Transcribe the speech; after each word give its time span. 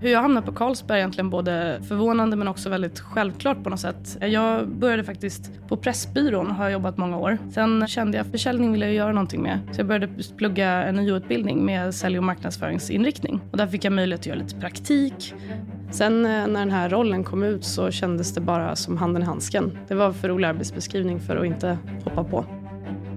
Hur 0.00 0.10
jag 0.10 0.22
hamnade 0.22 0.46
på 0.46 0.52
Carlsberg 0.52 0.96
är 0.96 1.00
egentligen 1.00 1.30
både 1.30 1.80
förvånande 1.88 2.36
men 2.36 2.48
också 2.48 2.68
väldigt 2.68 3.00
självklart 3.00 3.62
på 3.64 3.70
något 3.70 3.80
sätt. 3.80 4.18
Jag 4.20 4.68
började 4.68 5.04
faktiskt 5.04 5.68
på 5.68 5.76
Pressbyrån, 5.76 6.50
har 6.50 6.64
jag 6.64 6.72
jobbat 6.72 6.96
många 6.96 7.18
år. 7.18 7.38
Sen 7.54 7.86
kände 7.88 8.16
jag 8.16 8.26
att 8.26 8.32
försäljning 8.32 8.72
ville 8.72 8.86
jag 8.86 8.94
göra 8.94 9.12
någonting 9.12 9.42
med. 9.42 9.60
Så 9.72 9.80
jag 9.80 9.86
började 9.86 10.08
plugga 10.36 10.68
en 10.68 10.94
NIO-utbildning 10.94 11.64
med 11.64 11.94
sälj 11.94 12.18
och 12.18 12.24
marknadsföringsinriktning. 12.24 13.40
Och 13.50 13.56
där 13.56 13.66
fick 13.66 13.84
jag 13.84 13.92
möjlighet 13.92 14.20
att 14.20 14.26
göra 14.26 14.38
lite 14.38 14.56
praktik. 14.56 15.34
Sen 15.90 16.24
eh, 16.24 16.30
när 16.30 16.60
den 16.60 16.70
här 16.70 16.88
rollen 16.88 17.24
kom 17.24 17.42
ut 17.42 17.64
så 17.64 17.90
kändes 17.90 18.34
det 18.34 18.40
bara 18.40 18.76
som 18.76 18.96
handen 18.96 19.22
i 19.22 19.26
handsken. 19.26 19.78
Det 19.88 19.94
var 19.94 20.12
för 20.12 20.28
rolig 20.28 20.48
arbetsbeskrivning 20.48 21.20
för 21.20 21.36
att 21.36 21.46
inte 21.46 21.78
hoppa 22.04 22.24
på. 22.24 22.44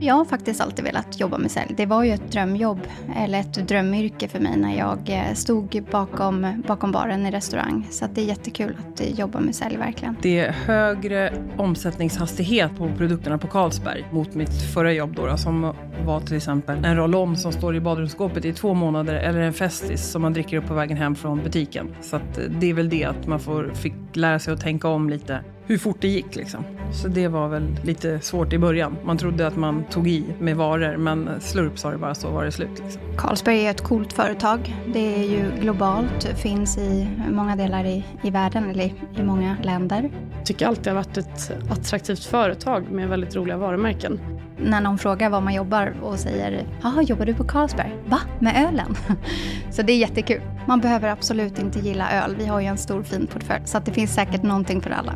Jag 0.01 0.15
har 0.15 0.25
faktiskt 0.25 0.61
alltid 0.61 0.85
velat 0.85 1.19
jobba 1.19 1.37
med 1.37 1.51
sälj. 1.51 1.73
Det 1.77 1.85
var 1.85 2.03
ju 2.03 2.11
ett 2.11 2.31
drömjobb, 2.31 2.79
eller 3.15 3.39
ett 3.39 3.67
drömyrke 3.67 4.27
för 4.27 4.39
mig 4.39 4.57
när 4.57 4.77
jag 4.77 4.99
eh, 5.09 5.33
stod 5.33 5.83
bakom, 5.91 6.63
bakom 6.67 6.91
baren 6.91 7.25
i 7.25 7.31
restaurang. 7.31 7.87
Så 7.91 8.05
det 8.13 8.21
är 8.21 8.25
jättekul 8.25 8.77
att 8.79 9.01
eh, 9.01 9.19
jobba 9.19 9.39
med 9.39 9.55
sälj 9.55 9.77
verkligen. 9.77 10.15
Det 10.21 10.39
är 10.39 10.51
högre 10.51 11.33
omsättningshastighet 11.57 12.77
på 12.77 12.91
produkterna 12.97 13.37
på 13.37 13.47
Carlsberg 13.47 14.05
mot 14.11 14.35
mitt 14.35 14.61
förra 14.73 14.93
jobb 14.93 15.15
då, 15.15 15.25
då 15.25 15.37
som 15.37 15.73
var 16.05 16.19
till 16.19 16.37
exempel 16.37 16.85
en 16.85 16.95
roll-om 16.95 17.35
som 17.35 17.51
står 17.51 17.75
i 17.75 17.79
badrumsskåpet 17.79 18.45
i 18.45 18.53
två 18.53 18.73
månader 18.73 19.13
eller 19.13 19.39
en 19.39 19.53
Festis 19.53 20.11
som 20.11 20.21
man 20.21 20.33
dricker 20.33 20.57
upp 20.57 20.67
på 20.67 20.73
vägen 20.73 20.97
hem 20.97 21.15
från 21.15 21.43
butiken. 21.43 21.95
Så 22.01 22.15
att 22.15 22.37
eh, 22.37 22.43
det 22.59 22.69
är 22.69 22.73
väl 22.73 22.89
det 22.89 23.03
att 23.03 23.27
man 23.27 23.39
får, 23.39 23.71
fick 23.73 24.08
lära 24.17 24.39
sig 24.39 24.53
att 24.53 24.61
tänka 24.61 24.87
om 24.87 25.09
lite 25.09 25.39
hur 25.69 25.77
fort 25.77 25.97
det 25.99 26.07
gick 26.07 26.35
liksom. 26.35 26.63
Så 26.91 27.07
det 27.07 27.27
var 27.27 27.47
väl 27.47 27.79
lite 27.83 28.19
svårt 28.19 28.53
i 28.53 28.57
början. 28.57 28.97
Man 29.03 29.17
trodde 29.17 29.47
att 29.47 29.57
man 29.57 29.83
tog 29.83 30.07
i 30.07 30.25
med 30.39 30.55
varor 30.55 30.97
men 30.97 31.29
slurp 31.39 31.79
sa 31.79 31.91
det 31.91 31.97
bara 31.97 32.15
så 32.15 32.29
var 32.29 32.45
det 32.45 32.51
slut. 32.51 32.79
Liksom. 32.83 33.01
Carlsberg 33.17 33.65
är 33.65 33.71
ett 33.71 33.81
coolt 33.81 34.13
företag. 34.13 34.75
Det 34.93 35.15
är 35.15 35.23
ju 35.23 35.61
globalt, 35.61 36.23
finns 36.23 36.77
i 36.77 37.07
många 37.31 37.55
delar 37.55 37.85
i, 37.85 38.05
i 38.23 38.29
världen 38.29 38.69
eller 38.69 38.83
i, 38.83 38.93
i 39.17 39.23
många 39.23 39.57
länder. 39.63 40.11
Jag 40.37 40.45
tycker 40.45 40.67
alltid 40.67 40.83
det 40.83 40.89
har 40.89 40.95
varit 40.95 41.17
ett 41.17 41.51
attraktivt 41.69 42.23
företag 42.23 42.91
med 42.91 43.09
väldigt 43.09 43.35
roliga 43.35 43.57
varumärken. 43.57 44.19
När 44.63 44.81
någon 44.81 44.97
frågar 44.97 45.29
var 45.29 45.41
man 45.41 45.53
jobbar 45.53 45.93
och 46.01 46.19
säger 46.19 46.65
“Jaha, 46.81 47.01
jobbar 47.01 47.25
du 47.25 47.33
på 47.33 47.43
Carlsberg?” 47.43 47.91
“Va? 48.05 48.19
Med 48.39 48.67
ölen?” 48.67 48.95
Så 49.71 49.81
det 49.81 49.93
är 49.93 49.97
jättekul. 49.97 50.41
Man 50.67 50.79
behöver 50.79 51.09
absolut 51.09 51.59
inte 51.59 51.79
gilla 51.79 52.11
öl. 52.11 52.35
Vi 52.35 52.45
har 52.45 52.59
ju 52.59 52.65
en 52.65 52.77
stor 52.77 53.03
fin 53.03 53.27
portfölj 53.27 53.61
så 53.65 53.79
det 53.79 53.91
finns 53.91 54.13
säkert 54.13 54.43
någonting 54.43 54.81
för 54.81 54.91
alla. 54.91 55.13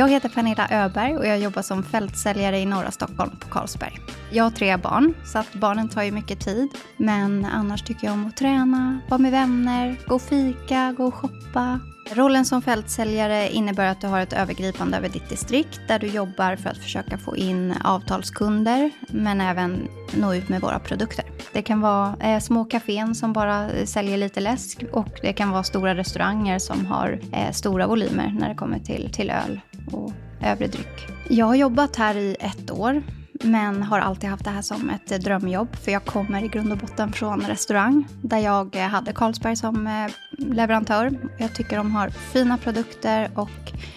Jag 0.00 0.08
heter 0.08 0.28
Pernilla 0.28 0.68
Öberg 0.70 1.16
och 1.16 1.26
jag 1.26 1.38
jobbar 1.38 1.62
som 1.62 1.82
fältsäljare 1.82 2.58
i 2.58 2.66
norra 2.66 2.90
Stockholm 2.90 3.30
på 3.40 3.48
Carlsberg. 3.48 4.00
Jag 4.30 4.44
har 4.44 4.50
tre 4.50 4.76
barn, 4.76 5.14
så 5.24 5.38
att 5.38 5.52
barnen 5.52 5.88
tar 5.88 6.02
ju 6.02 6.12
mycket 6.12 6.40
tid. 6.40 6.68
Men 6.96 7.44
annars 7.44 7.82
tycker 7.82 8.06
jag 8.06 8.14
om 8.14 8.26
att 8.26 8.36
träna, 8.36 9.00
vara 9.08 9.18
med 9.18 9.32
vänner, 9.32 9.96
gå 10.06 10.14
och 10.14 10.22
fika, 10.22 10.94
gå 10.96 11.04
och 11.04 11.14
shoppa. 11.14 11.80
Rollen 12.12 12.44
som 12.44 12.62
fältsäljare 12.62 13.48
innebär 13.50 13.86
att 13.86 14.00
du 14.00 14.06
har 14.06 14.20
ett 14.20 14.32
övergripande 14.32 14.96
över 14.96 15.08
ditt 15.08 15.28
distrikt 15.28 15.80
där 15.88 15.98
du 15.98 16.06
jobbar 16.06 16.56
för 16.56 16.70
att 16.70 16.78
försöka 16.78 17.18
få 17.18 17.36
in 17.36 17.74
avtalskunder 17.84 18.90
men 19.08 19.40
även 19.40 19.88
nå 20.14 20.34
ut 20.34 20.48
med 20.48 20.60
våra 20.60 20.78
produkter. 20.78 21.24
Det 21.52 21.62
kan 21.62 21.80
vara 21.80 22.16
eh, 22.20 22.40
små 22.40 22.64
kafén 22.64 23.14
som 23.14 23.32
bara 23.32 23.86
säljer 23.86 24.16
lite 24.16 24.40
läsk 24.40 24.84
och 24.92 25.08
det 25.22 25.32
kan 25.32 25.50
vara 25.50 25.62
stora 25.62 25.94
restauranger 25.94 26.58
som 26.58 26.86
har 26.86 27.20
eh, 27.32 27.52
stora 27.52 27.86
volymer 27.86 28.36
när 28.40 28.48
det 28.48 28.54
kommer 28.54 28.78
till, 28.78 29.12
till 29.12 29.30
öl 29.30 29.60
och 29.92 30.12
övrig 30.42 30.70
dryck. 30.70 31.06
Jag 31.28 31.46
har 31.46 31.54
jobbat 31.54 31.96
här 31.96 32.16
i 32.16 32.36
ett 32.40 32.70
år 32.70 33.02
men 33.44 33.82
har 33.82 33.98
alltid 33.98 34.30
haft 34.30 34.44
det 34.44 34.50
här 34.50 34.62
som 34.62 34.90
ett 34.90 35.12
eh, 35.12 35.18
drömjobb 35.18 35.76
för 35.76 35.92
jag 35.92 36.04
kommer 36.04 36.44
i 36.44 36.48
grund 36.48 36.72
och 36.72 36.78
botten 36.78 37.12
från 37.12 37.40
restaurang 37.40 38.08
där 38.22 38.38
jag 38.38 38.76
eh, 38.76 38.82
hade 38.82 39.12
Carlsberg 39.12 39.56
som 39.56 39.86
eh, 39.86 40.10
leverantör. 40.38 41.18
Jag 41.38 41.54
tycker 41.54 41.76
de 41.76 41.94
har 41.94 42.08
fina 42.08 42.58
produkter 42.58 43.30
och 43.34 43.50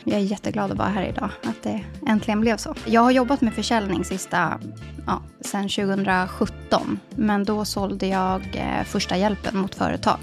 jag 0.03 0.19
är 0.19 0.23
jätteglad 0.23 0.71
att 0.71 0.77
vara 0.77 0.89
här 0.89 1.03
idag, 1.03 1.29
att 1.43 1.63
det 1.63 1.83
äntligen 2.07 2.41
blev 2.41 2.57
så. 2.57 2.75
Jag 2.85 3.01
har 3.01 3.11
jobbat 3.11 3.41
med 3.41 3.53
försäljning 3.53 4.05
sista, 4.05 4.59
ja, 5.05 5.21
sen 5.41 5.69
2017 5.69 6.99
men 7.15 7.43
då 7.43 7.65
sålde 7.65 8.07
jag 8.07 8.41
första 8.85 9.17
hjälpen 9.17 9.57
mot 9.57 9.75
företag. 9.75 10.19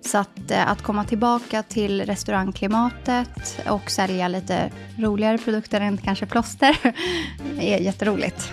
Så 0.00 0.18
att, 0.18 0.50
eh, 0.50 0.70
att 0.70 0.82
komma 0.82 1.04
tillbaka 1.04 1.62
till 1.62 2.06
restaurangklimatet 2.06 3.60
och 3.68 3.90
sälja 3.90 4.28
lite 4.28 4.70
roligare 4.98 5.38
produkter 5.38 5.80
än 5.80 5.96
kanske 5.96 6.26
plåster 6.26 6.76
är 7.60 7.78
jätteroligt. 7.78 8.52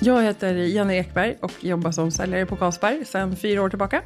Jag 0.00 0.22
heter 0.22 0.54
Jenny 0.54 0.94
Ekberg 0.94 1.36
och 1.40 1.64
jobbar 1.64 1.92
som 1.92 2.10
säljare 2.10 2.46
på 2.46 2.56
Carlsberg 2.56 3.04
sedan 3.04 3.36
fyra 3.36 3.62
år 3.62 3.68
tillbaka. 3.68 4.02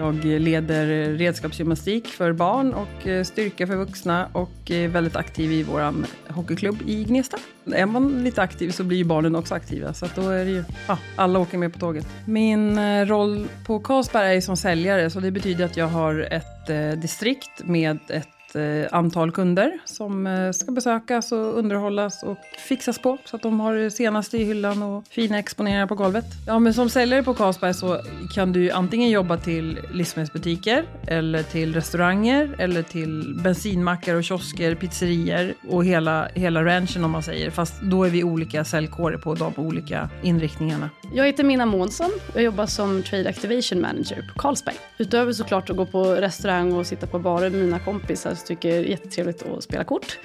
Jag 0.00 0.24
leder 0.24 0.86
redskapsgymnastik 1.18 2.08
för 2.08 2.32
barn 2.32 2.74
och 2.74 3.06
eh, 3.06 3.24
styrka 3.24 3.66
för 3.66 3.76
vuxna 3.76 4.28
och 4.32 4.70
är 4.70 4.88
väldigt 4.88 5.16
aktiv 5.16 5.52
i 5.52 5.62
vår 5.62 5.94
hockeyklubb 6.32 6.82
i 6.86 7.04
Gnesta. 7.04 7.36
Är 7.72 7.86
man 7.86 8.24
lite 8.24 8.42
aktiv 8.42 8.70
så 8.70 8.84
blir 8.84 8.98
ju 8.98 9.04
barnen 9.04 9.36
också 9.36 9.54
aktiva 9.54 9.94
så 9.94 10.04
att 10.04 10.14
då 10.14 10.28
är 10.28 10.44
det 10.44 10.50
ju, 10.50 10.64
ja, 10.88 10.98
alla 11.16 11.38
åker 11.38 11.58
med 11.58 11.72
på 11.72 11.78
tåget. 11.78 12.06
Min 12.26 12.78
eh, 12.78 13.06
roll 13.06 13.48
på 13.66 13.78
Carlsberg 13.78 14.36
är 14.36 14.40
som 14.40 14.56
säljare 14.56 15.10
så 15.10 15.20
det 15.20 15.30
betyder 15.30 15.64
att 15.64 15.76
jag 15.76 15.86
har 15.86 16.28
ett 16.30 16.70
eh, 16.70 17.00
distrikt 17.00 17.64
med 17.64 17.98
ett 18.08 18.39
ett 18.50 18.56
eh, 18.56 18.98
antal 18.98 19.32
kunder 19.32 19.78
som 19.84 20.26
eh, 20.26 20.52
ska 20.52 20.72
besökas 20.72 21.32
och 21.32 21.58
underhållas 21.58 22.22
och 22.22 22.38
fixas 22.68 22.98
på 22.98 23.18
så 23.24 23.36
att 23.36 23.42
de 23.42 23.60
har 23.60 23.74
det 23.74 23.90
senaste 23.90 24.38
i 24.38 24.44
hyllan 24.44 24.82
och 24.82 25.04
fina 25.06 25.38
exponeringar 25.38 25.86
på 25.86 25.94
golvet. 25.94 26.24
Ja, 26.46 26.58
men 26.58 26.74
som 26.74 26.90
säljare 26.90 27.22
på 27.22 27.34
Carlsberg 27.34 27.74
så 27.74 28.00
kan 28.34 28.52
du 28.52 28.70
antingen 28.70 29.10
jobba 29.10 29.36
till 29.36 29.78
livsmedelsbutiker 29.92 30.84
eller 31.06 31.42
till 31.42 31.74
restauranger 31.74 32.56
eller 32.58 32.82
till 32.82 33.40
bensinmackar 33.42 34.14
och 34.14 34.24
kiosker, 34.24 34.74
pizzerier 34.74 35.54
och 35.68 35.84
hela, 35.84 36.28
hela 36.34 36.64
ranchen 36.64 37.04
om 37.04 37.10
man 37.10 37.22
säger. 37.22 37.50
Fast 37.50 37.80
då 37.82 38.04
är 38.04 38.10
vi 38.10 38.24
olika 38.24 38.64
säljkårer 38.64 39.18
på 39.18 39.34
de 39.34 39.52
olika 39.56 40.08
inriktningarna. 40.22 40.90
Jag 41.12 41.26
heter 41.26 41.44
Minna 41.44 41.66
Månsson 41.66 42.10
och 42.34 42.42
jobbar 42.42 42.66
som 42.66 43.02
Trade 43.02 43.28
Activation 43.28 43.80
Manager 43.80 44.22
på 44.32 44.38
Carlsberg. 44.38 44.76
Utöver 44.98 45.32
såklart 45.32 45.70
att 45.70 45.76
gå 45.76 45.86
på 45.86 46.04
restaurang 46.04 46.72
och 46.72 46.86
sitta 46.86 47.06
på 47.06 47.18
barer 47.18 47.50
med 47.50 47.60
mina 47.60 47.78
kompisar 47.78 48.34
så 48.34 48.46
tycker 48.46 48.68
jag 48.68 48.78
det 48.78 48.88
är 48.88 48.90
jättetrevligt 48.90 49.42
att 49.42 49.64
spela 49.64 49.84
kort. 49.84 50.18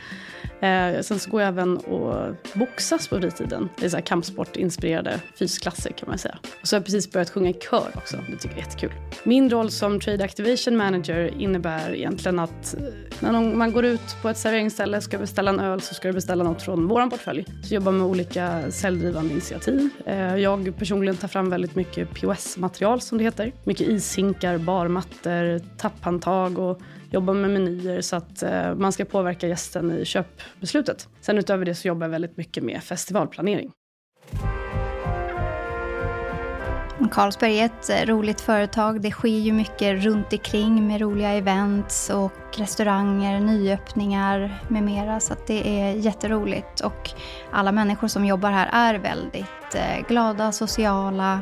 Eh, 0.61 1.01
sen 1.01 1.19
så 1.19 1.29
går 1.29 1.41
jag 1.41 1.47
även 1.47 1.77
och 1.77 2.35
boxas 2.53 3.07
på 3.07 3.19
fritiden. 3.19 3.69
Det 3.79 3.85
är 3.85 3.89
så 3.89 3.97
här 3.97 4.03
kampsportinspirerade 4.03 5.19
fysklasser 5.35 5.91
kan 5.91 6.09
man 6.09 6.17
säga. 6.17 6.37
Och 6.61 6.67
så 6.67 6.75
har 6.75 6.79
jag 6.79 6.85
precis 6.85 7.11
börjat 7.11 7.29
sjunga 7.29 7.49
i 7.49 7.53
kör 7.53 7.87
också. 7.95 8.17
Det 8.29 8.37
tycker 8.37 8.55
jag 8.55 8.57
är 8.57 8.67
jättekul. 8.67 8.91
Min 9.23 9.49
roll 9.49 9.71
som 9.71 9.99
Trade 9.99 10.23
Activation 10.23 10.77
Manager 10.77 11.41
innebär 11.41 11.95
egentligen 11.95 12.39
att 12.39 12.75
eh, 12.75 12.81
när 13.19 13.55
man 13.55 13.71
går 13.71 13.85
ut 13.85 14.21
på 14.21 14.29
ett 14.29 14.37
serveringsställe 14.37 15.01
ska 15.01 15.17
beställa 15.17 15.51
en 15.51 15.59
öl 15.59 15.81
så 15.81 15.93
ska 15.93 16.07
du 16.07 16.13
beställa 16.13 16.43
något 16.43 16.61
från 16.61 16.87
vår 16.87 17.09
portfölj. 17.09 17.45
Så 17.45 17.73
jag 17.73 17.81
jobbar 17.81 17.91
med 17.91 18.07
olika 18.07 18.71
säljdrivande 18.71 19.31
initiativ. 19.33 19.89
Eh, 20.05 20.35
jag 20.35 20.74
personligen 20.77 21.17
tar 21.17 21.27
fram 21.27 21.49
väldigt 21.49 21.75
mycket 21.75 22.13
POS-material 22.13 23.01
som 23.01 23.17
det 23.17 23.23
heter. 23.23 23.53
Mycket 23.63 23.87
ishinkar, 23.87 24.57
barmattor, 24.57 25.77
tapphandtag 25.77 26.59
och 26.59 26.81
jobbar 27.11 27.33
med 27.33 27.49
menyer 27.49 28.01
så 28.01 28.15
att 28.15 28.43
eh, 28.43 28.75
man 28.75 28.91
ska 28.91 29.05
påverka 29.05 29.47
gästen 29.47 29.91
i 29.91 30.05
köpbeslutet. 30.05 31.07
Sen 31.21 31.37
utöver 31.37 31.65
det 31.65 31.75
så 31.75 31.87
jobbar 31.87 32.05
jag 32.05 32.11
väldigt 32.11 32.37
mycket 32.37 32.63
med 32.63 32.83
festivalplanering. 32.83 33.71
Carlsberg 37.11 37.59
är 37.59 37.65
ett 37.65 37.89
eh, 37.89 38.05
roligt 38.05 38.41
företag. 38.41 39.01
Det 39.01 39.11
sker 39.11 39.29
ju 39.29 39.53
mycket 39.53 40.03
runt 40.03 40.33
omkring 40.33 40.87
med 40.87 41.01
roliga 41.01 41.29
events 41.29 42.09
och 42.09 42.57
restauranger, 42.57 43.39
nyöppningar 43.39 44.63
med 44.67 44.83
mera. 44.83 45.19
Så 45.19 45.33
det 45.47 45.81
är 45.81 45.93
jätteroligt. 45.93 46.79
Och 46.79 47.09
alla 47.51 47.71
människor 47.71 48.07
som 48.07 48.25
jobbar 48.25 48.51
här 48.51 48.69
är 48.71 48.99
väldigt 48.99 49.75
eh, 49.75 50.07
glada, 50.07 50.51
sociala, 50.51 51.41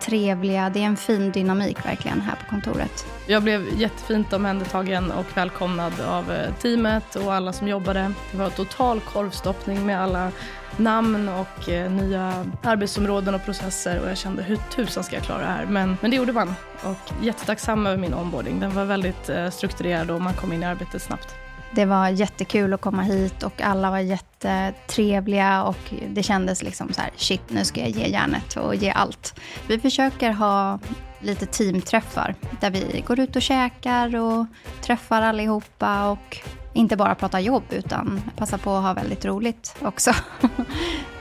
trevliga. 0.00 0.70
Det 0.70 0.80
är 0.80 0.86
en 0.86 0.96
fin 0.96 1.30
dynamik 1.30 1.86
verkligen 1.86 2.20
här 2.20 2.34
på 2.34 2.50
kontoret. 2.50 3.06
Jag 3.26 3.42
blev 3.42 3.80
jättefint 3.80 4.32
omhändertagen 4.32 5.10
och 5.10 5.26
välkomnad 5.34 6.00
av 6.00 6.32
eh, 6.32 6.54
teamet 6.54 7.16
och 7.16 7.34
alla 7.34 7.52
som 7.52 7.68
jobbade. 7.68 8.12
Det 8.32 8.38
var 8.38 8.50
total 8.50 9.00
korvstoppning 9.00 9.86
med 9.86 10.00
alla 10.00 10.32
namn 10.76 11.28
och 11.28 11.68
eh, 11.68 11.90
nya 11.90 12.46
arbetsområden 12.62 13.34
och 13.34 13.44
processer 13.44 14.00
och 14.00 14.10
jag 14.10 14.18
kände 14.18 14.42
hur 14.42 14.56
tusan 14.56 15.04
ska 15.04 15.16
jag 15.16 15.24
klara 15.24 15.40
det 15.40 15.46
här? 15.46 15.66
Men, 15.66 15.96
men 16.00 16.10
det 16.10 16.16
gjorde 16.16 16.32
man 16.32 16.54
och 16.82 17.12
jättetacksam 17.22 17.86
över 17.86 17.96
min 17.96 18.14
onboarding. 18.14 18.60
Den 18.60 18.74
var 18.74 18.84
väldigt 18.84 19.28
eh, 19.28 19.50
strukturerad 19.50 20.10
och 20.10 20.22
man 20.22 20.34
kom 20.34 20.52
in 20.52 20.62
i 20.62 20.66
arbetet 20.66 21.02
snabbt. 21.02 21.45
Det 21.76 21.84
var 21.84 22.08
jättekul 22.08 22.72
att 22.72 22.80
komma 22.80 23.02
hit 23.02 23.42
och 23.42 23.60
alla 23.60 23.90
var 23.90 23.98
jättetrevliga 23.98 25.62
och 25.62 25.94
det 26.08 26.22
kändes 26.22 26.62
liksom 26.62 26.92
så 26.92 27.00
här, 27.00 27.10
shit, 27.16 27.40
nu 27.48 27.64
ska 27.64 27.80
jag 27.80 27.90
ge 27.90 28.06
järnet 28.06 28.56
och 28.56 28.74
ge 28.74 28.90
allt. 28.90 29.40
Vi 29.68 29.78
försöker 29.78 30.30
ha 30.30 30.78
lite 31.20 31.46
teamträffar 31.46 32.34
där 32.60 32.70
vi 32.70 33.04
går 33.06 33.20
ut 33.20 33.36
och 33.36 33.42
käkar 33.42 34.16
och 34.16 34.46
träffar 34.82 35.22
allihopa 35.22 36.08
och 36.10 36.38
inte 36.72 36.96
bara 36.96 37.14
pratar 37.14 37.38
jobb 37.38 37.64
utan 37.70 38.22
passar 38.36 38.58
på 38.58 38.76
att 38.76 38.82
ha 38.82 38.92
väldigt 38.92 39.24
roligt 39.24 39.76
också. 39.82 40.12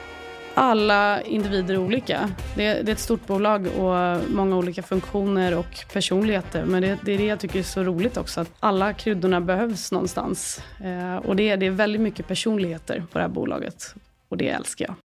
Alla 0.58 1.22
individer 1.22 1.74
är 1.74 1.78
olika. 1.78 2.30
Det 2.56 2.66
är, 2.66 2.84
det 2.84 2.92
är, 2.92 2.94
ett 2.94 3.00
stort 3.00 3.28
bolag 3.28 3.68
och 3.68 4.22
många 4.30 4.58
olika 4.58 4.84
funktioner 4.84 5.58
och 5.58 5.86
personligheter. 5.94 6.66
Men 6.66 6.82
det, 6.82 6.98
det, 7.04 7.14
är 7.14 7.18
det 7.18 7.26
jag 7.26 7.40
tycker 7.40 7.60
är 7.60 7.64
så 7.64 7.84
roligt 7.84 8.18
också, 8.18 8.42
att 8.42 8.52
alla 8.60 8.94
kryddorna 8.94 9.42
behövs 9.42 9.92
någonstans. 9.92 10.62
Eh, 10.84 11.16
och 11.16 11.36
det, 11.36 11.56
det 11.56 11.66
är 11.66 11.72
väldigt 11.72 12.02
mycket 12.02 12.28
personligheter 12.28 13.04
på 13.12 13.18
det 13.18 13.22
här 13.24 13.30
bolaget 13.30 13.96
och 14.30 14.38
det 14.38 14.50
älskar 14.50 14.86
jag. 14.86 15.05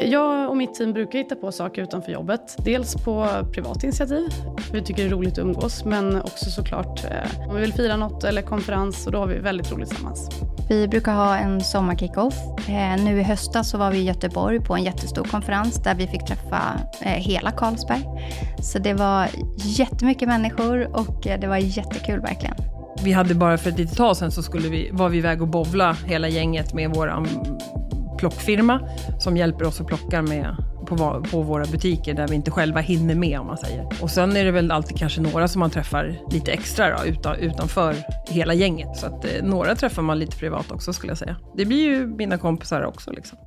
Jag 0.00 0.50
och 0.50 0.56
mitt 0.56 0.74
team 0.74 0.92
brukar 0.92 1.18
hitta 1.18 1.34
på 1.34 1.52
saker 1.52 1.82
utanför 1.82 2.12
jobbet. 2.12 2.56
Dels 2.58 2.94
på 2.94 3.28
privat 3.52 3.84
initiativ, 3.84 4.28
vi 4.72 4.82
tycker 4.82 5.02
det 5.02 5.08
är 5.08 5.12
roligt 5.12 5.32
att 5.32 5.38
umgås, 5.38 5.84
men 5.84 6.22
också 6.22 6.50
såklart 6.50 7.04
eh, 7.04 7.48
om 7.48 7.54
vi 7.54 7.60
vill 7.60 7.72
fira 7.72 7.96
något 7.96 8.24
eller 8.24 8.42
konferens 8.42 9.06
och 9.06 9.12
då 9.12 9.18
har 9.18 9.26
vi 9.26 9.38
väldigt 9.38 9.72
roligt 9.72 9.88
tillsammans. 9.88 10.28
Vi 10.68 10.88
brukar 10.88 11.14
ha 11.14 11.36
en 11.36 11.60
sommarkickoff. 11.60 12.34
Eh, 12.68 13.04
nu 13.04 13.20
i 13.20 13.22
höstas 13.22 13.70
så 13.70 13.78
var 13.78 13.90
vi 13.90 13.98
i 13.98 14.04
Göteborg 14.04 14.60
på 14.60 14.74
en 14.74 14.84
jättestor 14.84 15.24
konferens 15.24 15.82
där 15.82 15.94
vi 15.94 16.06
fick 16.06 16.24
träffa 16.24 16.80
eh, 17.00 17.10
hela 17.10 17.50
Carlsberg. 17.50 18.04
Så 18.62 18.78
det 18.78 18.94
var 18.94 19.28
jättemycket 19.56 20.28
människor 20.28 20.96
och 20.96 21.26
eh, 21.26 21.40
det 21.40 21.46
var 21.46 21.56
jättekul 21.56 22.20
verkligen. 22.20 22.54
Vi 23.04 23.12
hade 23.12 23.34
bara 23.34 23.58
för 23.58 23.70
ett 23.70 23.78
litet 23.78 23.96
tag 23.96 24.16
sedan 24.16 24.30
så 24.30 24.42
skulle 24.42 24.68
vi, 24.68 24.90
var 24.92 25.08
vi 25.08 25.18
iväg 25.18 25.42
och 25.42 25.48
bovla 25.48 25.96
hela 26.06 26.28
gänget 26.28 26.74
med 26.74 26.94
våran 26.94 27.28
plockfirma 28.24 28.80
som 29.18 29.36
hjälper 29.36 29.64
oss 29.64 29.80
att 29.80 29.86
plocka 29.86 30.22
med 30.22 30.56
på, 30.86 31.24
på, 31.30 31.42
våra 31.42 31.64
butiker 31.64 32.14
där 32.14 32.28
vi 32.28 32.34
inte 32.34 32.50
själva 32.50 32.80
hinner 32.80 33.14
med 33.14 33.40
om 33.40 33.46
man 33.46 33.56
säger. 33.56 33.88
Och 34.00 34.10
sen 34.10 34.36
är 34.36 34.44
det 34.44 34.50
väl 34.50 34.70
alltid 34.70 34.96
kanske 34.96 35.20
några 35.20 35.48
som 35.48 35.60
man 35.60 35.70
träffar 35.70 36.20
lite 36.30 36.52
extra 36.52 36.98
då, 36.98 37.04
utan, 37.04 37.36
utanför 37.36 37.96
hela 38.28 38.54
gänget. 38.54 38.96
Så 38.96 39.06
att 39.06 39.24
eh, 39.24 39.42
några 39.42 39.74
träffar 39.74 40.02
man 40.02 40.18
lite 40.18 40.36
privat 40.36 40.72
också 40.72 40.92
skulle 40.92 41.10
jag 41.10 41.18
säga. 41.18 41.36
Det 41.56 41.64
blir 41.64 41.84
ju 41.84 42.06
mina 42.06 42.38
kompisar 42.38 42.84
också 42.84 43.10
liksom. 43.10 43.38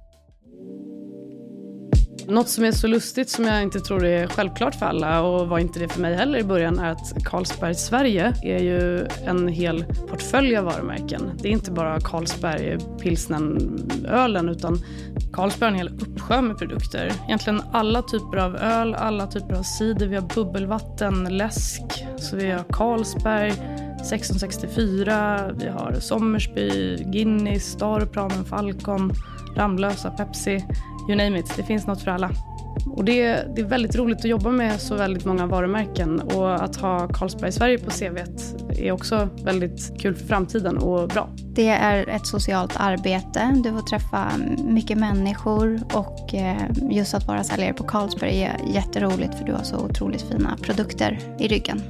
Något 2.30 2.50
som 2.50 2.64
är 2.64 2.72
så 2.72 2.88
lustigt 2.88 3.30
som 3.30 3.46
jag 3.46 3.64
inte 3.64 3.80
tror 3.80 4.06
är 4.06 4.28
självklart 4.28 4.76
för 4.76 4.86
alla 4.86 5.22
och 5.22 5.48
var 5.48 5.60
inte 5.60 5.80
det 5.80 5.88
för 5.88 6.02
mig 6.02 6.16
heller 6.16 6.40
i 6.40 6.44
början 6.44 6.80
är 6.80 6.92
att 6.92 7.26
Carlsberg 7.26 7.76
Sverige 7.76 8.34
är 8.44 8.60
ju 8.60 9.08
en 9.26 9.48
hel 9.48 9.86
portfölj 10.10 10.58
av 10.58 10.66
varumärken. 10.66 11.32
Det 11.42 11.48
är 11.48 11.52
inte 11.52 11.72
bara 11.72 12.00
Carlsberg 12.00 12.78
pilsnen 13.02 13.58
ölen 14.08 14.50
utan 14.50 14.80
Carlsberg 15.34 15.70
har 15.70 15.72
en 15.72 15.78
hel 15.78 16.00
uppsjö 16.02 16.42
med 16.42 16.58
produkter. 16.58 17.12
Egentligen 17.28 17.62
alla 17.72 18.02
typer 18.02 18.38
av 18.38 18.56
öl, 18.56 18.96
alla 18.96 19.28
typer 19.28 19.56
av 19.56 19.64
cider. 19.64 20.08
Vi 20.08 20.16
har 20.16 20.36
bubbelvatten, 20.36 21.38
läsk, 21.38 21.84
så 22.18 22.36
vi 22.36 22.52
har 22.52 22.64
Carlsberg, 22.70 23.50
1664, 23.50 25.52
vi 25.60 25.68
har 25.68 25.96
Sommersby, 26.00 26.96
Guinness, 26.96 27.64
Staropramen, 27.64 28.46
Falcon, 28.46 29.12
Ramlösa, 29.56 30.12
Pepsi 30.12 30.66
you 31.08 31.16
name 31.16 31.40
it. 31.40 31.54
Det 31.56 31.64
finns 31.64 31.88
något 31.88 32.02
för 32.02 32.12
alla. 32.12 32.32
Och 32.96 33.06
det, 33.06 33.24
det, 33.56 33.62
är 33.62 33.66
väldigt 33.66 33.96
roligt 33.96 34.18
att 34.18 34.26
jobba 34.26 34.52
med 34.52 34.82
så 34.82 34.96
väldigt 34.96 35.26
många 35.26 35.46
varumärken 35.46 36.20
och 36.20 36.64
att 36.64 36.76
ha 36.76 37.08
Carlsberg 37.08 37.52
Sverige 37.52 37.78
på 37.78 37.92
CV 37.92 38.18
är 38.80 38.92
också 38.92 39.30
väldigt 39.44 40.02
kul 40.02 40.16
för 40.16 40.26
framtiden 40.26 40.78
och 40.78 41.08
bra. 41.08 41.30
Det 41.36 41.68
är 41.68 42.10
ett 42.10 42.28
socialt 42.28 42.74
arbete. 42.78 43.54
Du 43.64 43.72
får 43.72 43.82
träffa 43.82 44.32
mycket 44.68 44.98
människor 44.98 45.80
och 45.94 46.34
eh, 46.34 46.62
just 46.90 47.14
att 47.14 47.28
vara 47.28 47.44
säljare 47.44 47.74
på 47.74 47.84
Carlsberg 47.84 48.44
är 48.44 48.58
jätteroligt 48.74 49.36
för 49.36 49.46
du 49.46 49.54
har 49.54 49.64
så 49.64 49.78
otroligt 49.78 50.22
fina 50.22 50.58
produkter 50.62 51.20
i 51.40 51.48
ryggen. 51.48 51.82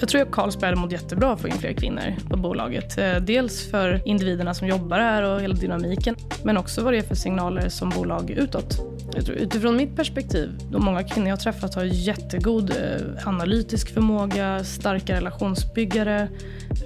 Jag 0.00 0.08
tror 0.08 0.22
att 0.22 0.30
Carlsberg 0.30 0.68
hade 0.68 0.80
mått 0.80 0.92
jättebra 0.92 1.32
att 1.32 1.40
få 1.40 1.48
in 1.48 1.54
fler 1.54 1.72
kvinnor 1.72 2.14
på 2.30 2.36
bolaget. 2.36 2.98
Eh, 2.98 3.16
dels 3.16 3.70
för 3.70 4.02
individerna 4.04 4.54
som 4.54 4.68
jobbar 4.68 4.98
här 4.98 5.22
och 5.22 5.40
hela 5.40 5.54
dynamiken, 5.54 6.16
men 6.42 6.56
också 6.56 6.82
vad 6.82 6.92
det 6.92 6.98
är 6.98 7.02
för 7.02 7.14
signaler 7.14 7.68
som 7.68 7.90
bolag 7.90 8.30
utåt. 8.30 8.97
Jag 9.18 9.26
tror, 9.26 9.36
utifrån 9.36 9.76
mitt 9.76 9.96
perspektiv, 9.96 10.50
de 10.70 10.84
många 10.84 11.04
kvinnor 11.04 11.28
jag 11.28 11.40
träffat 11.40 11.74
har 11.74 11.84
jättegod 11.84 12.70
eh, 12.70 13.28
analytisk 13.28 13.94
förmåga, 13.94 14.64
starka 14.64 15.14
relationsbyggare. 15.14 16.28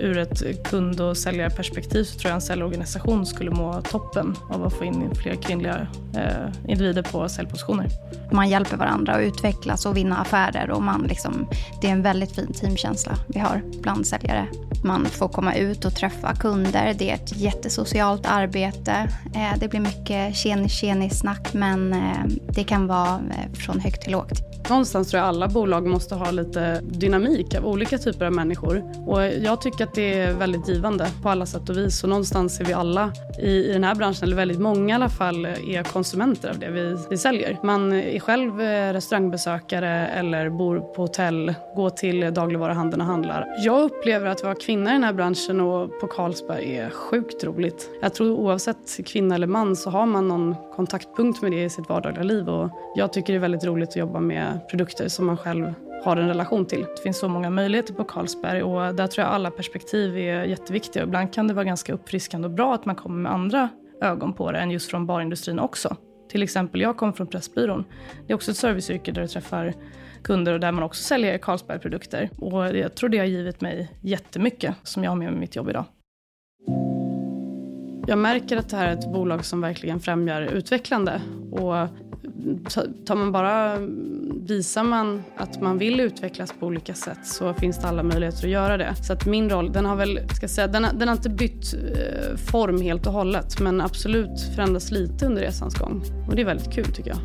Ur 0.00 0.18
ett 0.18 0.64
kund 0.64 1.00
och 1.00 1.16
säljarperspektiv 1.16 2.04
så 2.04 2.18
tror 2.18 2.30
jag 2.30 2.34
en 2.34 2.40
säljorganisation 2.40 3.26
skulle 3.26 3.50
må 3.50 3.82
toppen 3.82 4.36
av 4.50 4.64
att 4.64 4.72
få 4.72 4.84
in 4.84 5.14
fler 5.14 5.34
kvinnliga 5.34 5.86
eh, 6.14 6.70
individer 6.70 7.02
på 7.02 7.28
säljpositioner. 7.28 7.86
Man 8.30 8.48
hjälper 8.48 8.76
varandra 8.76 9.12
att 9.12 9.22
utvecklas 9.22 9.86
och 9.86 9.96
vinna 9.96 10.16
affärer 10.16 10.70
och 10.70 10.82
man 10.82 11.02
liksom, 11.02 11.48
det 11.80 11.86
är 11.86 11.92
en 11.92 12.02
väldigt 12.02 12.34
fin 12.34 12.52
teamkänsla 12.52 13.12
vi 13.28 13.40
har 13.40 13.62
bland 13.82 14.06
säljare. 14.06 14.46
Man 14.84 15.06
får 15.06 15.28
komma 15.28 15.54
ut 15.54 15.84
och 15.84 15.94
träffa 15.94 16.34
kunder, 16.34 16.94
det 16.98 17.10
är 17.10 17.14
ett 17.14 17.36
jättesocialt 17.36 18.26
arbete. 18.26 19.08
Eh, 19.34 19.58
det 19.60 19.68
blir 19.68 19.80
mycket 19.80 20.36
tjenis-tjenis-snack 20.36 21.52
men 21.52 21.92
eh, 21.92 22.21
Ehm, 22.22 22.38
det 22.54 22.64
kan 22.64 22.86
vara 22.86 23.08
eh, 23.08 23.52
från 23.52 23.80
högt 23.80 24.02
till 24.02 24.12
lågt. 24.12 24.52
Någonstans 24.70 25.10
tror 25.10 25.18
jag 25.18 25.28
alla 25.28 25.48
bolag 25.48 25.86
måste 25.86 26.14
ha 26.14 26.30
lite 26.30 26.80
dynamik 26.80 27.54
av 27.54 27.66
olika 27.66 27.98
typer 27.98 28.26
av 28.26 28.32
människor. 28.32 28.82
Och 29.06 29.22
jag 29.22 29.60
tycker 29.60 29.84
att 29.84 29.94
det 29.94 30.20
är 30.20 30.32
väldigt 30.32 30.68
givande 30.68 31.06
på 31.22 31.28
alla 31.28 31.46
sätt 31.46 31.68
och 31.68 31.76
vis. 31.76 32.02
Och 32.02 32.08
någonstans 32.08 32.60
är 32.60 32.64
vi 32.64 32.72
alla 32.72 33.12
i, 33.38 33.50
i 33.50 33.72
den 33.72 33.84
här 33.84 33.94
branschen, 33.94 34.22
eller 34.22 34.36
väldigt 34.36 34.60
många 34.60 34.92
i 34.92 34.96
alla 34.96 35.08
fall, 35.08 35.44
eh, 35.44 35.50
är 35.50 35.82
konsumenter 35.82 36.50
av 36.50 36.58
det 36.58 36.70
vi, 36.70 36.96
vi 37.10 37.18
säljer. 37.18 37.58
Man 37.62 37.92
är 37.92 38.20
själv 38.20 38.60
eh, 38.60 38.92
restaurangbesökare 38.92 40.06
eller 40.06 40.50
bor 40.50 40.80
på 40.80 41.02
hotell, 41.02 41.54
går 41.76 41.90
till 41.90 42.34
dagligvaruhandeln 42.34 43.00
och 43.00 43.06
handlar. 43.06 43.46
Jag 43.64 43.82
upplever 43.82 44.26
att 44.26 44.42
vara 44.42 44.54
kvinna 44.54 44.90
i 44.90 44.92
den 44.92 45.04
här 45.04 45.12
branschen 45.12 45.60
och 45.60 46.00
på 46.00 46.06
Carlsberg 46.06 46.76
är 46.76 46.90
sjukt 46.90 47.44
roligt. 47.44 47.90
Jag 48.02 48.14
tror 48.14 48.30
oavsett 48.30 49.06
kvinna 49.06 49.34
eller 49.34 49.46
man 49.46 49.76
så 49.76 49.90
har 49.90 50.06
man 50.06 50.28
någon 50.28 50.54
kontaktpunkt 50.76 51.42
med 51.42 51.52
det 51.52 51.64
i 51.64 51.70
sitt 51.70 51.88
vardagliga 52.02 52.24
liv. 52.24 52.48
Och 52.48 52.70
jag 52.94 53.12
tycker 53.12 53.32
det 53.32 53.36
är 53.36 53.40
väldigt 53.40 53.64
roligt 53.64 53.88
att 53.88 53.96
jobba 53.96 54.20
med 54.20 54.68
produkter 54.68 55.08
som 55.08 55.26
man 55.26 55.36
själv 55.36 55.74
har 56.04 56.16
en 56.16 56.28
relation 56.28 56.66
till. 56.66 56.80
Det 56.80 57.02
finns 57.02 57.18
så 57.18 57.28
många 57.28 57.50
möjligheter 57.50 57.94
på 57.94 58.04
Carlsberg 58.04 58.62
och 58.62 58.94
där 58.94 59.06
tror 59.06 59.24
jag 59.26 59.34
alla 59.34 59.50
perspektiv 59.50 60.18
är 60.18 60.44
jätteviktiga. 60.44 61.02
Ibland 61.02 61.32
kan 61.32 61.48
det 61.48 61.54
vara 61.54 61.64
ganska 61.64 61.92
uppfriskande 61.92 62.48
och 62.48 62.54
bra 62.54 62.74
att 62.74 62.84
man 62.84 62.96
kommer 62.96 63.16
med 63.16 63.32
andra 63.32 63.68
ögon 64.02 64.32
på 64.32 64.52
det 64.52 64.58
än 64.58 64.70
just 64.70 64.90
från 64.90 65.06
barindustrin 65.06 65.58
också. 65.58 65.96
Till 66.30 66.42
exempel, 66.42 66.80
jag 66.80 66.96
kommer 66.96 67.12
från 67.12 67.26
Pressbyrån. 67.26 67.84
Det 68.26 68.32
är 68.32 68.34
också 68.34 68.50
ett 68.50 68.56
serviceyrke 68.56 69.12
där 69.12 69.22
du 69.22 69.28
träffar 69.28 69.74
kunder 70.22 70.52
och 70.52 70.60
där 70.60 70.72
man 70.72 70.84
också 70.84 71.02
säljer 71.02 71.38
Carlsberg-produkter. 71.38 72.30
Och 72.38 72.76
jag 72.76 72.94
tror 72.94 73.08
det 73.08 73.18
har 73.18 73.24
givit 73.24 73.60
mig 73.60 73.90
jättemycket 74.00 74.74
som 74.82 75.04
jag 75.04 75.10
har 75.10 75.16
med 75.16 75.30
mig 75.30 75.40
mitt 75.40 75.56
jobb 75.56 75.68
idag. 75.68 75.84
Jag 78.06 78.18
märker 78.18 78.56
att 78.56 78.68
det 78.68 78.76
här 78.76 78.86
är 78.86 78.92
ett 78.92 79.12
bolag 79.12 79.44
som 79.44 79.60
verkligen 79.60 80.00
främjar 80.00 80.42
utvecklande. 80.42 81.20
Och 81.52 81.88
tar 83.04 83.14
man 83.14 83.32
bara, 83.32 83.78
visar 84.46 84.84
man 84.84 85.22
att 85.36 85.60
man 85.62 85.78
vill 85.78 86.00
utvecklas 86.00 86.54
på 86.60 86.66
olika 86.66 86.94
sätt 86.94 87.18
så 87.22 87.54
finns 87.54 87.78
det 87.78 87.88
alla 87.88 88.02
möjligheter 88.02 88.44
att 88.44 88.50
göra 88.50 88.76
det. 88.76 88.94
Så 89.02 89.12
att 89.12 89.26
min 89.26 89.50
roll, 89.50 89.72
den 89.72 89.84
har 89.84 89.96
väl, 89.96 90.20
ska 90.36 90.48
säga, 90.48 90.66
den 90.66 90.84
har, 90.84 90.92
den 90.92 91.08
har 91.08 91.16
inte 91.16 91.30
bytt 91.30 91.74
eh, 91.74 92.36
form 92.36 92.82
helt 92.82 93.06
och 93.06 93.12
hållet 93.12 93.60
men 93.60 93.80
absolut 93.80 94.40
förändrats 94.54 94.90
lite 94.90 95.26
under 95.26 95.42
resans 95.42 95.74
gång. 95.74 96.02
Och 96.28 96.36
det 96.36 96.42
är 96.42 96.46
väldigt 96.46 96.72
kul 96.72 96.84
tycker 96.84 97.10
jag. 97.10 97.18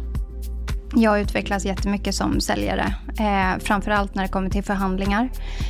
Jag 0.95 1.21
utvecklas 1.21 1.65
jättemycket 1.65 2.15
som 2.15 2.41
säljare, 2.41 2.95
eh, 3.19 3.59
framförallt 3.59 4.15
när 4.15 4.23
det 4.23 4.29
kommer 4.29 4.49
till 4.49 4.63
förhandlingar. 4.63 5.29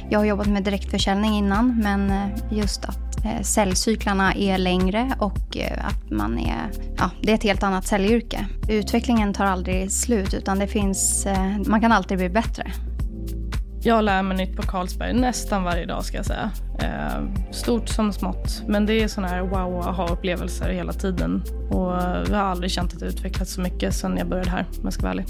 Jag 0.10 0.20
har 0.20 0.26
jobbat 0.26 0.48
med 0.48 0.64
direktförsäljning 0.64 1.34
innan, 1.34 1.80
men 1.84 2.12
eh, 2.12 2.58
just 2.58 2.86
att 2.86 3.07
Eh, 3.26 3.42
säljcyklarna 3.42 4.34
är 4.34 4.58
längre 4.58 5.16
och 5.20 5.58
eh, 5.58 5.86
att 5.86 6.12
man 6.12 6.40
är, 6.40 6.70
ja, 6.98 7.10
det 7.22 7.32
är 7.32 7.36
ett 7.36 7.44
helt 7.44 7.64
annat 7.64 7.88
säljyrke. 7.88 8.48
Utvecklingen 8.70 9.34
tar 9.34 9.46
aldrig 9.46 9.92
slut, 9.92 10.34
utan 10.34 10.60
det 10.60 10.68
finns, 10.68 11.26
eh, 11.26 11.58
man 11.66 11.82
kan 11.82 11.92
alltid 11.92 12.18
bli 12.18 12.30
bättre. 12.30 12.72
Jag 13.82 14.04
lär 14.04 14.24
mig 14.24 14.38
nytt 14.38 14.56
på 14.56 14.62
Carlsberg 14.62 15.14
nästan 15.14 15.64
varje 15.64 15.86
dag 15.86 16.06
ska 16.06 16.18
jag 16.18 16.26
säga. 16.26 16.52
Stort 17.52 17.90
som 17.90 18.14
smått. 18.14 18.64
Men 18.68 18.86
det 18.86 18.94
är 18.94 19.08
sådana 19.08 19.28
här 19.28 19.42
wow 19.42 19.82
aha-upplevelser 19.88 20.70
hela 20.70 20.94
tiden. 20.94 21.44
Och 21.70 21.92
jag 22.30 22.38
har 22.38 22.44
aldrig 22.44 22.72
känt 22.72 22.94
att 22.94 23.02
jag 23.02 23.10
utvecklats 23.10 23.54
så 23.54 23.62
mycket 23.62 23.94
sedan 23.94 24.18
jag 24.18 24.28
började 24.28 24.50
här, 24.50 24.66
om 24.70 24.84
jag 24.84 24.94
ska 24.94 25.02
vara 25.02 25.12
ärlig. 25.12 25.26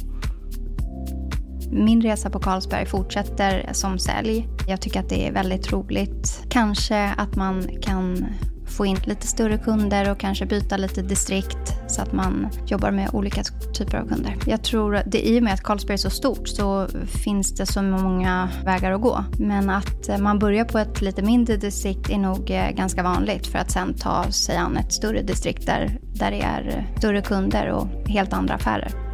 Min 1.72 2.02
resa 2.02 2.30
på 2.30 2.40
Carlsberg 2.40 2.86
fortsätter 2.86 3.70
som 3.72 4.00
sälj. 4.00 4.48
Jag 4.68 4.82
tycker 4.82 5.00
att 5.00 5.10
det 5.10 5.28
är 5.28 5.32
väldigt 5.32 5.72
roligt. 5.72 6.44
Kanske 6.50 7.14
att 7.18 7.36
man 7.36 7.68
kan 7.82 8.26
få 8.68 8.86
in 8.86 8.98
lite 9.04 9.28
större 9.28 9.58
kunder 9.58 10.12
och 10.12 10.20
kanske 10.20 10.46
byta 10.46 10.78
lite 10.78 11.02
distrikt 11.02 11.74
så 11.88 12.02
att 12.02 12.14
man 12.14 12.50
jobbar 12.66 12.92
med 12.92 13.10
olika 13.14 13.44
typer 13.74 13.98
av 13.98 14.08
kunder. 14.08 14.36
Jag 14.46 14.64
tror 14.64 14.96
att 14.96 15.12
det, 15.12 15.28
i 15.28 15.40
och 15.40 15.44
med 15.44 15.54
att 15.54 15.64
Carlsberg 15.64 15.94
är 15.94 15.98
så 15.98 16.10
stort 16.10 16.48
så 16.48 16.88
finns 17.24 17.56
det 17.56 17.66
så 17.66 17.82
många 17.82 18.50
vägar 18.66 18.92
att 18.92 19.02
gå. 19.02 19.24
Men 19.40 19.70
att 19.70 20.20
man 20.20 20.40
börjar 20.40 20.66
på 20.66 20.80
ett 20.80 21.02
lite 21.02 21.22
mindre 21.22 21.58
distrikt 21.58 22.10
är 22.10 22.18
nog 22.18 22.52
eh, 22.52 22.70
ganska 22.70 23.04
vanligt 23.04 23.48
för 23.48 23.60
att 23.60 23.72
sen 23.72 23.94
ta 23.94 24.24
sig 24.32 24.58
an 24.58 24.78
ett 24.78 24.94
större 24.94 25.22
distrikt 25.22 25.66
där, 25.66 26.00
där 26.02 26.32
det 26.32 26.42
är 26.42 26.88
större 26.98 27.22
kunder 27.22 27.72
och 27.72 28.10
helt 28.10 28.34
andra 28.34 28.54
affärer. 28.54 29.07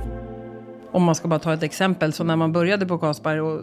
Om 0.93 1.03
man 1.03 1.15
ska 1.15 1.27
bara 1.27 1.39
ta 1.39 1.53
ett 1.53 1.63
exempel, 1.63 2.13
så 2.13 2.23
när 2.23 2.35
man 2.35 2.51
började 2.51 2.85
på 2.85 2.97
Carlsberg 2.97 3.41
och 3.41 3.61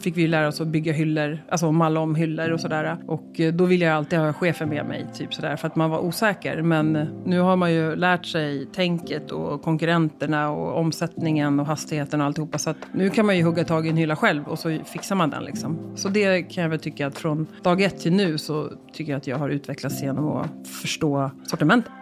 fick 0.00 0.16
vi 0.16 0.26
lära 0.26 0.48
oss 0.48 0.60
att 0.60 0.66
bygga 0.66 0.92
hyllor, 0.92 1.38
alltså 1.48 1.72
malla 1.72 2.00
om 2.00 2.14
hyllor 2.14 2.50
och 2.50 2.60
sådär. 2.60 2.96
Och 3.06 3.40
eh, 3.40 3.52
då 3.52 3.64
ville 3.64 3.84
jag 3.84 3.94
alltid 3.94 4.18
ha 4.18 4.32
chefen 4.32 4.68
med 4.68 4.86
mig, 4.86 5.06
typ 5.14 5.34
sådär, 5.34 5.56
för 5.56 5.66
att 5.66 5.76
man 5.76 5.90
var 5.90 5.98
osäker. 5.98 6.62
Men 6.62 6.96
eh, 6.96 7.06
nu 7.24 7.40
har 7.40 7.56
man 7.56 7.72
ju 7.72 7.96
lärt 7.96 8.26
sig 8.26 8.66
tänket 8.66 9.30
och 9.30 9.62
konkurrenterna 9.62 10.50
och 10.50 10.78
omsättningen 10.78 11.60
och 11.60 11.66
hastigheten 11.66 12.20
och 12.20 12.26
alltihopa. 12.26 12.58
Så 12.58 12.70
att 12.70 12.76
nu 12.92 13.10
kan 13.10 13.26
man 13.26 13.36
ju 13.36 13.42
hugga 13.42 13.64
tag 13.64 13.86
i 13.86 13.90
en 13.90 13.96
hylla 13.96 14.16
själv 14.16 14.48
och 14.48 14.58
så 14.58 14.78
fixar 14.84 15.16
man 15.16 15.30
den 15.30 15.44
liksom. 15.44 15.92
Så 15.96 16.08
det 16.08 16.42
kan 16.42 16.62
jag 16.62 16.70
väl 16.70 16.80
tycka 16.80 17.06
att 17.06 17.18
från 17.18 17.46
dag 17.62 17.82
ett 17.82 18.00
till 18.00 18.12
nu 18.12 18.38
så 18.38 18.70
tycker 18.92 19.12
jag 19.12 19.18
att 19.18 19.26
jag 19.26 19.38
har 19.38 19.48
utvecklats 19.48 20.02
genom 20.02 20.36
att 20.36 20.68
förstå 20.68 21.30
sortimentet. 21.46 21.92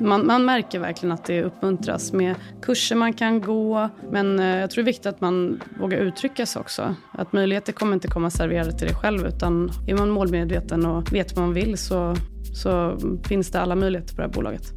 Man, 0.00 0.26
man, 0.26 0.44
märker 0.44 0.78
verkligen 0.78 1.12
att 1.12 1.24
det 1.24 1.42
uppmuntras 1.42 2.12
med 2.12 2.34
kurser 2.62 2.96
man 2.96 3.12
kan 3.12 3.40
gå. 3.40 3.90
Men 4.10 4.38
eh, 4.38 4.46
jag 4.46 4.70
tror 4.70 4.84
det 4.84 4.84
är 4.84 4.92
viktigt 4.92 5.06
att 5.06 5.20
man 5.20 5.62
vågar 5.80 5.98
uttrycka 5.98 6.46
sig 6.46 6.60
också. 6.60 6.94
Att 7.12 7.32
möjligheter 7.32 7.72
kommer 7.72 7.94
inte 7.94 8.08
komma 8.08 8.30
serverade 8.30 8.72
till 8.72 8.86
dig 8.86 8.96
själv. 8.96 9.26
Utan 9.26 9.70
är 9.86 9.94
man 9.94 10.10
målmedveten 10.10 10.86
och 10.86 11.12
vet 11.12 11.36
vad 11.36 11.44
man 11.44 11.54
vill 11.54 11.78
så, 11.78 12.14
så 12.54 12.98
finns 13.28 13.50
det 13.50 13.60
alla 13.60 13.74
möjligheter 13.74 14.14
på 14.14 14.20
det 14.20 14.26
här 14.26 14.34
bolaget. 14.34 14.72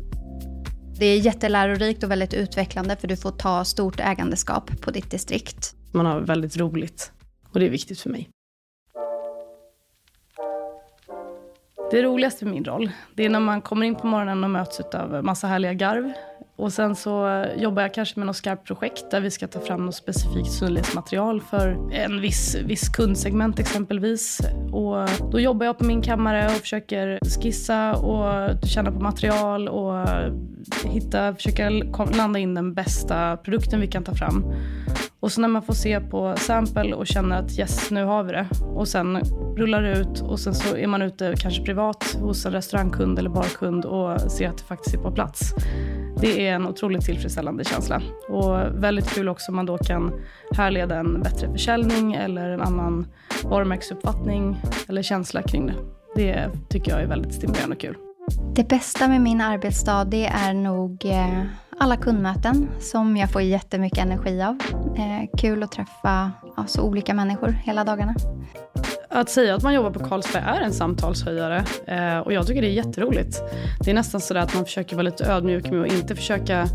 Det 1.00 1.06
är 1.06 1.18
jättelärorikt 1.18 2.04
och 2.04 2.12
väldigt 2.12 2.34
utvecklande 2.34 2.96
för 2.96 3.08
du 3.08 3.18
får 3.18 3.32
ta 3.32 3.66
stort 3.66 4.00
ägandeskap 4.00 4.82
på 4.82 4.92
ditt 4.92 5.12
distrikt. 5.12 5.76
Man 5.92 6.06
har 6.06 6.20
väldigt 6.20 6.58
roligt 6.58 7.12
och 7.54 7.60
det 7.60 7.66
är 7.66 7.70
viktigt 7.70 8.00
för 8.00 8.10
mig. 8.10 8.30
Det 11.92 12.04
roligaste 12.04 12.46
med 12.46 12.54
min 12.54 12.66
roll, 12.66 12.90
det 13.16 13.26
är 13.26 13.30
när 13.30 13.40
man 13.40 13.62
kommer 13.62 13.86
in 13.86 13.96
på 13.96 14.08
morgonen 14.08 14.44
och 14.44 14.50
möts 14.50 14.80
av 14.80 15.24
massa 15.24 15.48
härliga 15.48 15.74
garv. 15.74 16.12
Och 16.56 16.74
sen 16.74 16.96
så 16.96 17.46
jobbar 17.58 17.82
jag 17.82 17.94
kanske 17.94 18.20
med 18.20 18.28
något 18.28 18.36
skarpt 18.36 18.68
projekt 18.68 19.12
där 19.12 19.22
vi 19.22 19.32
ska 19.32 19.48
ta 19.48 19.60
fram 19.60 19.86
något 19.86 19.96
specifikt 19.96 20.52
synlighetsmaterial 20.52 21.42
för 21.42 21.78
en 21.92 22.22
viss, 22.22 22.56
viss 22.56 22.90
kundsegment 22.90 23.60
exempelvis. 23.60 24.40
Och 24.72 25.10
då 25.32 25.40
jobbar 25.40 25.66
jag 25.66 25.78
på 25.78 25.86
min 25.86 26.02
kammare 26.02 26.46
och 26.46 26.52
försöker 26.52 27.20
skissa 27.42 27.94
och 27.94 28.54
känna 28.68 28.92
på 28.92 29.00
material 29.00 29.68
och 29.68 30.08
hitta, 30.84 31.36
försöka 31.36 31.70
landa 32.18 32.40
in 32.40 32.54
den 32.54 32.74
bästa 32.74 33.38
produkten 33.38 33.82
vi 33.82 33.88
kan 33.88 34.04
ta 34.04 34.16
fram. 34.16 34.54
Och 35.20 35.32
så 35.32 35.42
när 35.42 35.48
man 35.48 35.62
får 35.62 35.74
se 35.74 36.00
på 36.00 36.36
sample 36.38 36.94
och 36.94 37.08
känner 37.08 37.40
att 37.40 37.60
yes, 37.60 37.92
nu 37.92 38.04
har 38.04 38.24
vi 38.24 38.32
det. 38.32 38.48
Och 38.76 38.88
sen 38.88 39.20
rullar 39.58 39.82
det 39.82 39.98
ut 39.98 40.22
och 40.22 40.40
sen 40.40 40.54
så 40.54 40.78
är 40.78 40.88
man 40.88 41.02
ute 41.02 41.34
kanske 41.38 41.64
privat 41.64 42.18
hos 42.20 42.46
en 42.46 42.52
restaurangkund 42.52 43.20
eller 43.20 43.30
barkund 43.30 43.86
och 43.86 44.22
ser 44.22 44.50
att 44.50 44.58
det 44.58 44.64
faktiskt 44.64 44.96
är 44.96 45.00
på 45.00 45.12
plats. 45.12 45.54
Det 46.22 46.48
är 46.48 46.56
en 46.56 46.68
otroligt 46.68 47.06
tillfredsställande 47.06 47.64
känsla. 47.64 48.02
Och 48.30 48.84
väldigt 48.84 49.10
kul 49.10 49.30
också 49.30 49.52
om 49.52 49.56
man 49.56 49.66
då 49.66 49.78
kan 49.78 50.12
härleda 50.52 51.00
en 51.00 51.22
bättre 51.22 51.52
försäljning 51.52 52.14
eller 52.14 52.50
en 52.50 52.62
annan 52.62 53.08
varumärkesuppfattning 53.44 54.62
eller 54.88 55.02
känsla 55.02 55.42
kring 55.42 55.66
det. 55.66 55.76
Det 56.16 56.50
tycker 56.70 56.92
jag 56.92 57.02
är 57.02 57.08
väldigt 57.08 57.34
stimulerande 57.34 57.76
och 57.76 57.82
kul. 57.82 57.96
Det 58.56 58.64
bästa 58.64 59.08
med 59.08 59.22
min 59.22 59.42
arbetsdag 59.42 60.06
det 60.06 60.26
är 60.26 60.54
nog 60.54 61.06
eh, 61.06 61.44
alla 61.80 61.98
kundmöten 61.98 62.70
som 62.80 63.18
jag 63.18 63.32
får 63.32 63.42
jättemycket 63.42 64.00
energi 64.00 64.42
av. 64.42 64.58
Eh, 64.98 65.38
kul 65.38 65.64
att 65.64 65.72
träffa 65.72 66.32
så 66.68 66.82
olika 66.82 67.14
människor 67.14 67.48
hela 67.48 67.84
dagarna. 67.84 68.16
Att 69.10 69.30
säga 69.30 69.56
att 69.56 69.64
man 69.64 69.74
jobbar 69.74 69.92
på 69.92 70.00
Carlsberg 70.00 70.44
är 70.44 70.62
en 70.62 70.74
samtalshöjare 70.74 71.66
eh, 71.88 72.20
och 72.20 72.34
jag 72.34 72.48
tycker 72.48 72.62
det 72.62 72.68
är 72.68 72.72
jätteroligt. 72.72 73.42
Det 73.80 73.92
är 73.92 73.96
nästan 73.96 74.22
så 74.22 74.38
att 74.38 74.56
man 74.56 74.66
försöker 74.66 74.96
vara 74.96 75.04
lite 75.04 75.26
ödmjuk 75.26 75.72
med 75.72 75.82
att 75.82 75.94
inte 75.94 76.16
försöka 76.16 76.68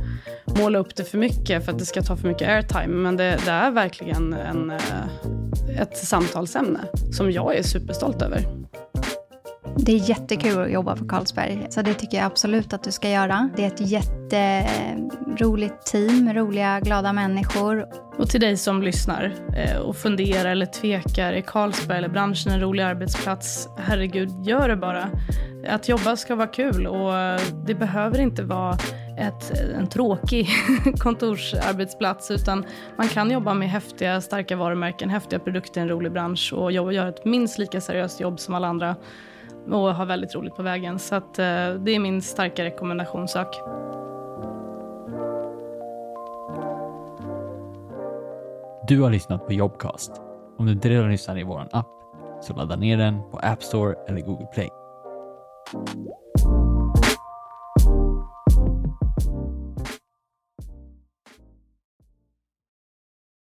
måla 0.58 0.78
upp 0.78 0.96
det 0.96 1.04
för 1.04 1.18
mycket 1.18 1.64
för 1.64 1.72
att 1.72 1.78
det 1.78 1.86
ska 1.86 2.02
ta 2.02 2.16
för 2.16 2.28
mycket 2.28 2.48
airtime. 2.48 2.94
Men 2.94 3.16
det, 3.16 3.38
det 3.44 3.50
är 3.50 3.70
verkligen 3.70 4.32
en, 4.32 4.70
eh, 4.70 5.80
ett 5.80 5.96
samtalsämne 5.96 6.80
som 7.12 7.30
jag 7.30 7.56
är 7.56 7.62
superstolt 7.62 8.22
över. 8.22 8.63
Det 9.76 9.92
är 9.92 10.10
jättekul 10.10 10.62
att 10.62 10.72
jobba 10.72 10.96
på 10.96 11.04
Carlsberg, 11.04 11.66
så 11.70 11.82
det 11.82 11.94
tycker 11.94 12.16
jag 12.16 12.26
absolut 12.26 12.72
att 12.72 12.82
du 12.82 12.92
ska 12.92 13.10
göra. 13.10 13.50
Det 13.56 13.64
är 13.64 13.66
ett 13.66 13.80
jätteroligt 13.80 15.86
team, 15.86 16.32
roliga, 16.32 16.80
glada 16.80 17.12
människor. 17.12 17.86
Och 18.18 18.28
till 18.28 18.40
dig 18.40 18.56
som 18.56 18.82
lyssnar 18.82 19.34
eh, 19.56 19.76
och 19.76 19.96
funderar 19.96 20.50
eller 20.50 20.66
tvekar, 20.66 21.32
är 21.32 21.40
Carlsberg 21.40 21.98
eller 21.98 22.08
branschen 22.08 22.52
en 22.52 22.60
rolig 22.60 22.82
arbetsplats? 22.82 23.68
Herregud, 23.78 24.46
gör 24.46 24.68
det 24.68 24.76
bara. 24.76 25.08
Att 25.68 25.88
jobba 25.88 26.16
ska 26.16 26.34
vara 26.34 26.46
kul 26.46 26.86
och 26.86 27.12
det 27.66 27.74
behöver 27.74 28.20
inte 28.20 28.42
vara 28.42 28.78
ett, 29.18 29.60
en 29.78 29.86
tråkig 29.86 30.48
kontorsarbetsplats 30.98 32.30
utan 32.30 32.64
man 32.96 33.08
kan 33.08 33.30
jobba 33.30 33.54
med 33.54 33.70
häftiga, 33.70 34.20
starka 34.20 34.56
varumärken, 34.56 35.10
häftiga 35.10 35.38
produkter 35.38 35.80
i 35.80 35.82
en 35.82 35.88
rolig 35.88 36.12
bransch 36.12 36.52
och 36.52 36.72
göra 36.72 37.08
ett 37.08 37.24
minst 37.24 37.58
lika 37.58 37.80
seriöst 37.80 38.20
jobb 38.20 38.40
som 38.40 38.54
alla 38.54 38.68
andra 38.68 38.96
och 39.70 39.94
ha 39.94 40.04
väldigt 40.04 40.34
roligt 40.34 40.54
på 40.54 40.62
vägen. 40.62 40.98
Så 40.98 41.14
att, 41.14 41.38
eh, 41.38 41.44
det 41.74 41.90
är 41.90 41.98
min 41.98 42.22
starka 42.22 42.64
rekommendationssak. 42.64 43.60
Du 48.88 49.02
har 49.02 49.10
lyssnat 49.10 49.46
på 49.46 49.52
Jobcast. 49.52 50.12
Om 50.58 50.66
du 50.66 50.72
inte 50.72 50.88
redan 50.88 51.10
lyssnar 51.10 51.38
i 51.38 51.42
vår 51.42 51.68
app 51.72 51.86
så 52.40 52.54
ladda 52.54 52.76
ner 52.76 52.96
den 52.96 53.22
på 53.30 53.38
App 53.38 53.62
Store 53.62 53.94
eller 54.08 54.20
Google 54.20 54.46
Play. 54.46 54.68